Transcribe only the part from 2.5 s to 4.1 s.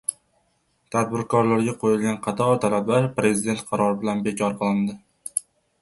talablar Prezident qarori